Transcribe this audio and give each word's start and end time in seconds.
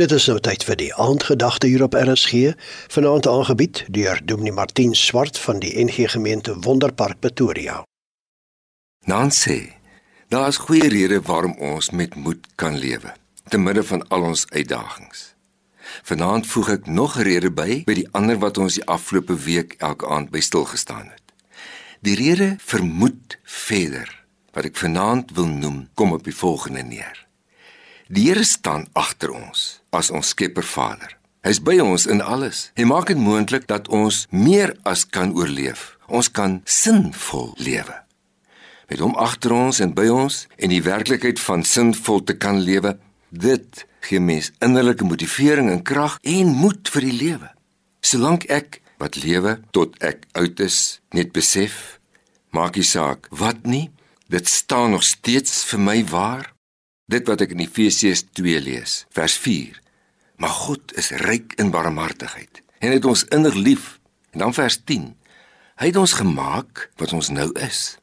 Dit 0.00 0.08
is 0.16 0.24
nou 0.24 0.38
tyd 0.40 0.62
vir 0.64 0.76
die 0.80 0.94
aandgedagte 0.96 1.68
hier 1.68 1.82
op 1.84 1.92
RSG, 1.92 2.54
vanaand 2.94 3.26
aangebied 3.28 3.82
deur 3.92 4.20
Dominee 4.24 4.52
Martin 4.56 4.94
Swart 4.96 5.36
van 5.38 5.58
die 5.60 5.72
NG 5.84 6.06
Gemeente 6.10 6.54
Wonderpark 6.64 7.18
Pretoria. 7.20 7.82
Nancy, 9.04 9.74
daar 10.32 10.48
is 10.48 10.56
goeie 10.56 10.88
redes 10.88 11.26
waarom 11.26 11.52
ons 11.60 11.90
met 11.90 12.14
moed 12.14 12.46
kan 12.54 12.78
lewe 12.78 13.12
te 13.52 13.60
midde 13.60 13.84
van 13.84 14.08
al 14.08 14.24
ons 14.30 14.46
uitdagings. 14.48 15.34
Vanaand 16.08 16.48
voeg 16.48 16.70
ek 16.78 16.86
nog 16.86 17.18
'n 17.18 17.28
rede 17.28 17.50
by 17.50 17.82
by 17.84 17.94
die 17.94 18.08
ander 18.12 18.38
wat 18.38 18.58
ons 18.58 18.80
die 18.80 18.86
afgelope 18.86 19.36
week 19.44 19.74
elke 19.78 20.08
aand 20.08 20.30
by 20.30 20.40
stil 20.40 20.64
gestaan 20.64 21.12
het. 21.12 21.26
Die 22.00 22.16
rede 22.16 22.56
vir 22.58 22.84
moed 22.84 23.36
verder 23.44 24.24
wat 24.52 24.64
ek 24.64 24.76
vanaand 24.76 25.36
wil 25.36 25.46
noem, 25.46 25.88
kom 25.94 26.12
op 26.12 26.24
die 26.24 26.36
volgende 26.36 26.82
neer. 26.82 27.26
Die 28.12 28.26
Here 28.28 28.44
staan 28.44 28.90
agter 28.92 29.30
ons 29.32 29.80
as 29.96 30.10
ons 30.12 30.34
Skepper 30.34 30.66
Vader. 30.68 31.14
Hy's 31.46 31.62
by 31.64 31.78
ons 31.80 32.04
in 32.04 32.20
alles. 32.20 32.66
Hy 32.76 32.84
maak 32.84 33.08
dit 33.08 33.16
moontlik 33.16 33.64
dat 33.70 33.88
ons 33.88 34.26
meer 34.28 34.74
as 34.84 35.06
kan 35.08 35.32
oorleef. 35.32 35.94
Ons 36.12 36.28
kan 36.28 36.58
sinvol 36.68 37.54
lewe. 37.56 37.96
Met 38.92 39.00
hom 39.00 39.16
agter 39.16 39.56
ons 39.56 39.80
en 39.80 39.96
by 39.96 40.10
ons 40.12 40.42
en 40.60 40.74
die 40.74 40.82
werklikheid 40.84 41.40
van 41.40 41.64
sinvol 41.64 42.20
te 42.28 42.36
kan 42.36 42.60
lewe, 42.60 42.98
dit 43.32 43.84
gee 44.04 44.20
mens 44.20 44.52
innerlike 44.60 45.08
motivering 45.08 45.72
en 45.72 45.80
krag 45.80 46.20
en 46.20 46.52
moed 46.52 46.92
vir 46.92 47.08
die 47.08 47.16
lewe. 47.16 47.48
Solank 48.04 48.44
ek 48.52 48.82
wat 49.00 49.16
lewe 49.24 49.56
tot 49.72 49.96
ek 50.04 50.28
oud 50.36 50.60
is, 50.60 51.00
net 51.16 51.32
besef, 51.32 51.96
maak 52.52 52.76
nie 52.76 52.84
saak 52.84 53.32
wat 53.32 53.64
nie, 53.64 53.86
dit 54.28 54.44
staan 54.44 54.92
nog 54.92 55.08
steeds 55.08 55.62
vir 55.72 55.88
my 55.88 56.02
waar. 56.12 56.52
Dit 57.12 57.28
wat 57.28 57.42
ek 57.44 57.50
in 57.52 57.60
Efesiërs 57.60 58.22
2 58.38 58.60
lees, 58.64 59.02
vers 59.12 59.34
4. 59.36 59.76
Maar 60.40 60.54
God 60.62 60.94
is 60.96 61.10
ryk 61.20 61.52
in 61.60 61.72
barmhartigheid 61.74 62.62
en 62.82 62.94
het 62.94 63.04
ons 63.04 63.24
innig 63.36 63.54
lief. 63.54 63.98
En 64.32 64.46
dan 64.46 64.54
vers 64.56 64.78
10. 64.88 65.10
Hy 65.82 65.90
het 65.90 65.98
ons 66.00 66.14
gemaak 66.16 66.88
wat 66.96 67.12
ons 67.12 67.28
nou 67.28 67.50
is. 67.60 67.98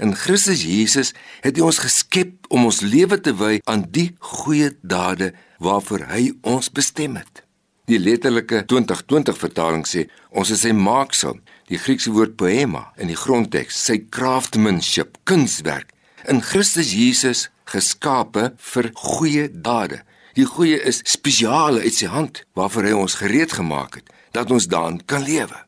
In 0.00 0.14
Christus 0.16 0.64
Jesus 0.64 1.12
het 1.44 1.58
hy 1.58 1.66
ons 1.66 1.82
geskep 1.84 2.48
om 2.48 2.64
ons 2.70 2.80
lewe 2.80 3.20
te 3.20 3.34
wy 3.36 3.58
aan 3.68 3.84
die 3.92 4.14
goeie 4.32 4.72
dade 4.80 5.34
waarvoor 5.62 6.08
hy 6.14 6.30
ons 6.40 6.72
bestem 6.72 7.18
het. 7.20 7.44
Die 7.84 8.00
letterlike 8.00 8.64
2020 8.64 9.36
vertaling 9.36 9.84
sê 9.84 10.06
ons 10.32 10.50
is 10.50 10.64
sy 10.64 10.72
maaksel. 10.72 11.36
Die 11.68 11.78
Griekse 11.78 12.14
woord 12.16 12.38
poema 12.40 12.88
in 12.96 13.12
die 13.12 13.18
grondteks, 13.18 13.76
sy 13.76 14.00
craftsmanship, 14.08 15.20
kunswerk. 15.28 15.92
In 16.24 16.40
Christus 16.40 16.94
Jesus 16.96 17.50
geskape 17.68 18.54
vir 18.56 18.86
goeie 18.96 19.48
dade. 19.52 19.98
Die 20.32 20.46
goeie 20.48 20.78
is 20.80 21.02
spesiale 21.04 21.82
uit 21.84 21.98
sy 21.98 22.08
hand 22.08 22.40
waarvoor 22.56 22.88
hy 22.88 22.94
ons 22.96 23.18
gereed 23.20 23.52
gemaak 23.52 23.98
het 24.00 24.08
dat 24.32 24.48
ons 24.50 24.64
daarin 24.72 25.02
kan 25.04 25.20
lewe. 25.26 25.58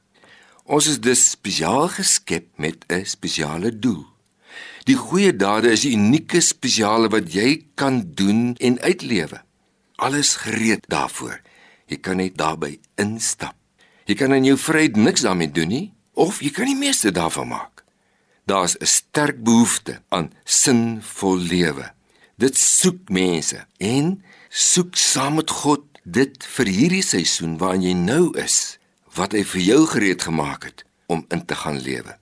Ons 0.65 0.89
is 0.89 0.97
dus 1.05 1.27
spesiaal 1.35 1.91
geskep 1.93 2.49
met 2.57 2.89
'n 2.89 3.05
spesiale 3.05 3.71
doel. 3.79 4.07
Die 4.89 4.97
goeie 4.97 5.37
dade 5.37 5.71
is 5.71 5.85
die 5.85 5.93
unieke 5.93 6.41
spesiale 6.41 7.09
wat 7.09 7.33
jy 7.35 7.67
kan 7.75 8.03
doen 8.15 8.57
en 8.57 8.81
uitlewe. 8.81 9.43
Alles 9.97 10.37
gereed 10.37 10.89
daarvoor. 10.89 11.41
Jy 11.87 11.97
kan 11.97 12.17
net 12.17 12.37
daarbey 12.37 12.81
instap. 12.97 13.55
Jy 14.07 14.15
kan 14.15 14.33
in 14.33 14.45
jou 14.45 14.57
vryheid 14.57 14.97
niks 14.97 15.21
daarmee 15.21 15.51
doen 15.51 15.69
nie 15.69 15.93
of 16.15 16.41
jy 16.41 16.51
kan 16.51 16.65
die 16.65 16.77
meeste 16.79 17.13
daarvan 17.13 17.49
maak. 17.49 17.86
Daar's 18.47 18.77
'n 18.79 18.87
sterk 18.87 19.43
behoefte 19.43 20.03
aan 20.09 20.33
sinvol 20.45 21.39
lewe. 21.39 21.93
Dit 22.37 22.59
soek 22.59 23.09
mense 23.09 23.67
en 23.77 24.23
soek 24.49 24.97
saam 24.97 25.35
met 25.35 25.51
God 25.51 25.83
dit 26.05 26.47
vir 26.47 26.67
hierdie 26.67 27.03
seisoen 27.03 27.59
waarin 27.59 27.83
jy 27.83 27.93
nou 27.93 28.39
is, 28.39 28.79
wat 29.15 29.33
hy 29.33 29.43
vir 29.45 29.61
jou 29.61 29.87
gereed 29.87 30.23
gemaak 30.23 30.65
het 30.65 30.85
om 31.07 31.25
in 31.29 31.45
te 31.45 31.55
gaan 31.55 31.81
lewe. 31.83 32.19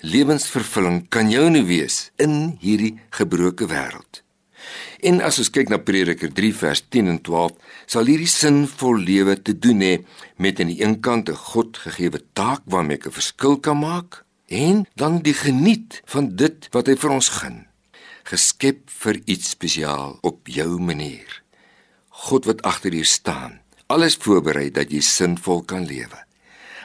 Lewensvervulling 0.00 1.08
kan 1.08 1.30
jou 1.30 1.50
nou 1.50 1.62
wees 1.64 2.10
in 2.16 2.58
hierdie 2.60 2.98
gebroke 3.10 3.66
wêreld. 3.66 4.22
En 4.98 5.20
as 5.20 5.38
ons 5.38 5.50
kyk 5.50 5.68
na 5.68 5.78
Prediker 5.78 6.32
3 6.32 6.54
vers 6.54 6.82
10 6.88 7.06
en 7.06 7.20
12, 7.22 7.54
sal 7.86 8.10
hierdie 8.10 8.26
sinvol 8.30 8.98
lewe 8.98 9.42
te 9.42 9.54
doen 9.58 9.80
hê 9.80 9.94
met 10.36 10.60
aan 10.60 10.74
die 10.74 10.82
een 10.82 11.00
kant 11.00 11.28
'n 11.30 11.38
God 11.54 11.76
gegeewe 11.76 12.20
taak 12.32 12.62
waarmee 12.64 12.96
ek 12.96 13.06
'n 13.06 13.18
verskil 13.20 13.56
kan 13.60 13.78
maak 13.78 14.24
en 14.52 14.84
dan 14.94 15.22
die 15.24 15.34
geniet 15.34 16.02
van 16.04 16.34
dit 16.36 16.68
wat 16.76 16.90
hy 16.90 16.96
vir 17.00 17.14
ons 17.14 17.30
gun. 17.40 17.62
Geskep 18.28 18.90
vir 19.02 19.18
iets 19.24 19.54
spesiaal 19.56 20.18
op 20.22 20.48
jou 20.48 20.76
manier. 20.78 21.40
God 22.28 22.46
wat 22.46 22.62
agter 22.68 22.94
jou 22.94 23.06
staan, 23.08 23.58
alles 23.88 24.18
voorberei 24.20 24.68
dat 24.70 24.92
jy 24.92 25.00
sinvol 25.02 25.64
kan 25.66 25.86
lewe. 25.88 26.20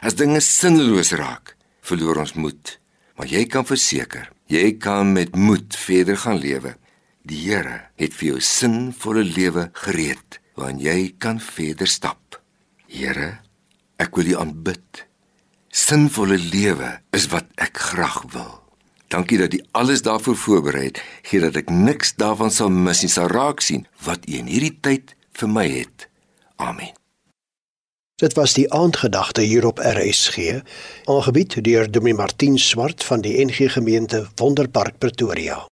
As 0.00 0.16
dinge 0.18 0.40
sinloos 0.44 1.12
raak, 1.18 1.54
verloor 1.84 2.22
ons 2.24 2.34
moed, 2.40 2.74
maar 3.18 3.28
jy 3.30 3.44
kan 3.50 3.66
verseker, 3.68 4.30
jy 4.48 4.78
kan 4.80 5.12
met 5.12 5.36
moed 5.36 5.76
verder 5.76 6.18
gaan 6.24 6.40
lewe. 6.40 6.74
Die 7.28 7.42
Here 7.44 7.90
het 8.00 8.16
vir 8.16 8.32
jou 8.32 8.40
sinvolle 8.40 9.24
lewe 9.26 9.68
gereed 9.84 10.40
waarin 10.58 10.80
jy 10.82 11.12
kan 11.20 11.38
verder 11.42 11.90
stap. 11.90 12.40
Here, 12.88 13.38
ek 14.00 14.16
wil 14.16 14.32
U 14.32 14.38
aanbid 14.40 15.07
sinvolle 15.78 16.38
lewe 16.38 16.98
is 17.16 17.28
wat 17.32 17.46
ek 17.62 17.78
graag 17.92 18.22
wil. 18.34 18.58
Dankie 19.08 19.38
dat 19.40 19.54
jy 19.54 19.62
alles 19.78 20.02
daarvoor 20.04 20.36
voorberei 20.36 20.88
het, 20.90 21.00
gee 21.30 21.40
dat 21.40 21.56
ek 21.56 21.70
niks 21.72 22.16
daarvan 22.20 22.52
sal 22.52 22.72
mis 22.72 23.04
nie, 23.04 23.12
sal 23.12 23.30
raak 23.32 23.62
sien 23.64 23.86
wat 24.04 24.26
jy 24.28 24.42
in 24.42 24.50
hierdie 24.52 24.74
tyd 24.84 25.14
vir 25.38 25.52
my 25.52 25.64
het. 25.70 26.08
Amen. 26.58 26.92
Dit 28.18 28.34
was 28.34 28.56
die 28.58 28.66
aandgedagte 28.74 29.46
hier 29.46 29.68
op 29.68 29.78
RSG, 29.78 30.58
aangebied 31.06 31.60
deur 31.62 31.86
Dominee 31.86 32.18
Martin 32.18 32.58
Swart 32.58 33.06
van 33.06 33.22
die 33.22 33.38
NG 33.44 33.70
Gemeente 33.78 34.26
Wonderpark 34.42 34.98
Pretoria. 34.98 35.68